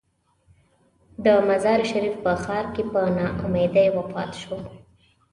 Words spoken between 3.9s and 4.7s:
وفات شو.